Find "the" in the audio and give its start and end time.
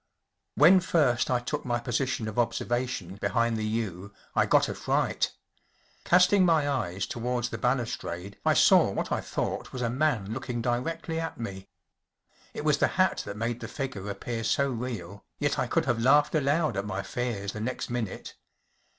3.55-3.63, 7.49-7.59, 12.79-12.87, 13.59-13.67, 17.51-17.61